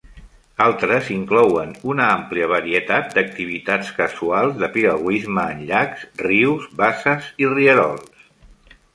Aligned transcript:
Altres 0.63 1.09
inclouen 1.15 1.73
una 1.95 2.05
amplia 2.13 2.47
varietat 2.51 3.11
d'activitats 3.17 3.91
casuals 3.97 4.57
de 4.63 4.69
piragüisme 4.77 5.43
en 5.57 5.61
llacs, 5.73 6.05
rius, 6.23 6.65
basses 6.81 7.29
i 7.45 7.51
rierols. 7.53 8.25